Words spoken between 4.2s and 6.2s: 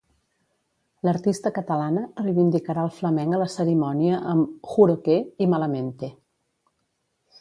amb 'Juro que'i 'Malamente'